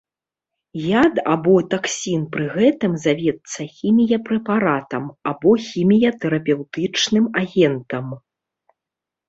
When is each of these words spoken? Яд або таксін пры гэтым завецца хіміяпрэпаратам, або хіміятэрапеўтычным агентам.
Яд 1.01 1.19
або 1.33 1.55
таксін 1.73 2.23
пры 2.35 2.45
гэтым 2.55 2.91
завецца 3.05 3.61
хіміяпрэпаратам, 3.75 5.05
або 5.35 5.49
хіміятэрапеўтычным 5.69 7.25
агентам. 7.47 8.05